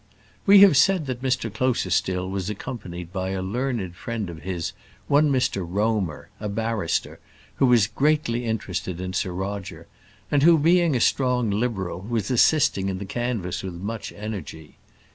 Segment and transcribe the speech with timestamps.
[0.47, 4.73] We have said that Mr Closerstil was accompanied by a learned friend of his,
[5.07, 7.19] one Mr Romer, a barrister,
[7.57, 9.85] who was greatly interested in Sir Roger,
[10.31, 14.79] and who, being a strong Liberal, was assisting in the canvass with much energy.